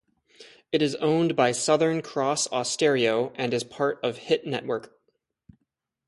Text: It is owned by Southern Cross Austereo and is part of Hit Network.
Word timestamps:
It 0.71 0.81
is 0.81 0.95
owned 0.95 1.35
by 1.35 1.51
Southern 1.51 2.01
Cross 2.01 2.47
Austereo 2.47 3.31
and 3.35 3.53
is 3.53 3.63
part 3.63 3.99
of 4.01 4.17
Hit 4.17 4.47
Network. 4.47 4.99